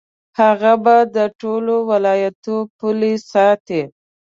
هغه 0.39 0.73
به 0.83 0.95
د 1.15 1.17
ټولو 1.39 1.75
ولایاتو 1.89 2.55
پولې 2.77 3.13
ساتي. 3.31 3.81